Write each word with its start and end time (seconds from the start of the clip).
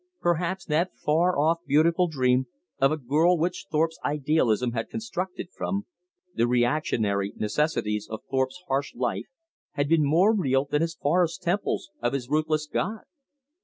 Perhaps 0.19 0.65
that 0.65 0.95
far 0.97 1.37
off 1.37 1.59
beautiful 1.67 2.07
dream 2.07 2.47
of 2.79 2.91
a 2.91 2.97
girl 2.97 3.37
which 3.37 3.67
Thorpe's 3.71 3.99
idealism 4.03 4.71
had 4.71 4.89
constructed 4.89 5.49
from; 5.55 5.85
the 6.33 6.47
reactionary 6.47 7.33
necessities 7.35 8.07
of 8.09 8.21
Thorpe's 8.27 8.63
harsh 8.67 8.95
life 8.95 9.27
had 9.73 9.87
been 9.87 10.03
more 10.03 10.33
real 10.33 10.65
than 10.65 10.81
his 10.81 10.95
forest 10.95 11.43
temples 11.43 11.91
of 12.01 12.13
his 12.13 12.29
ruthless 12.29 12.65
god! 12.65 13.01